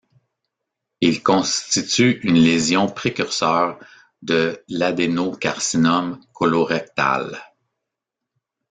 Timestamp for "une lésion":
2.23-2.87